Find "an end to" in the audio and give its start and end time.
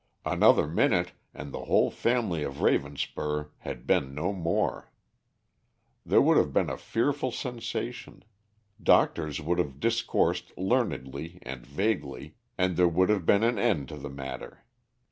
13.43-13.97